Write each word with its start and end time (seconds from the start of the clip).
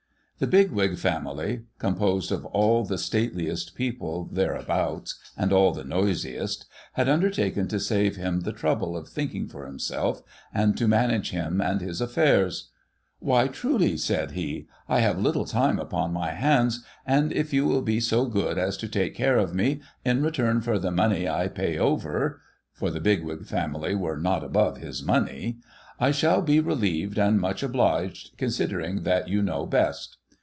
The 0.43 0.47
Bigwig 0.47 0.97
family 0.97 1.65
(composed 1.77 2.31
of 2.31 2.45
all 2.47 2.83
the 2.83 2.97
stateliest 2.97 3.75
people 3.75 4.27
there 4.31 4.55
abouts, 4.55 5.19
and 5.37 5.53
all 5.53 5.71
the 5.71 5.83
noisiest) 5.83 6.65
had 6.93 7.07
undertaken 7.07 7.67
to 7.67 7.79
save 7.79 8.15
him 8.15 8.39
the 8.39 8.51
trouble 8.51 8.97
of 8.97 9.07
thinking 9.07 9.47
for 9.47 9.67
himself, 9.67 10.23
and 10.51 10.75
to 10.77 10.87
manage 10.87 11.29
him 11.29 11.61
and 11.61 11.79
his 11.79 12.01
affairs.' 12.01 12.71
^^'hy 13.23 13.53
truly,' 13.53 13.97
said 13.97 14.31
he,' 14.31 14.65
I 14.89 15.01
have 15.01 15.19
little 15.21 15.45
time 15.45 15.77
upon 15.77 16.11
my 16.11 16.31
hands; 16.31 16.83
and 17.05 17.31
if 17.31 17.53
you 17.53 17.65
will 17.67 17.83
be 17.83 17.99
so 17.99 18.25
good 18.25 18.57
as 18.57 18.77
to 18.77 18.87
take 18.87 19.13
care 19.13 19.37
of 19.37 19.53
me, 19.53 19.81
in 20.03 20.23
return 20.23 20.59
for 20.61 20.79
the 20.79 20.89
money 20.89 21.29
I 21.29 21.49
pay 21.49 21.77
over 21.77 22.41
'—56 22.73 22.73
NOBODY'S 22.73 22.73
STORY 22.73 22.73
for 22.73 22.91
the 22.91 22.99
Bigwig 22.99 23.45
family 23.45 23.93
were 23.93 24.17
not 24.17 24.43
above 24.43 24.77
his 24.79 25.03
money 25.03 25.59
—'I 25.99 26.09
shall 26.09 26.41
be 26.41 26.59
relieved 26.59 27.19
and 27.19 27.39
much 27.39 27.61
obliged, 27.61 28.35
considering 28.39 29.03
that 29.03 29.29
you 29.29 29.43
know 29.43 29.67
best.' 29.67 30.17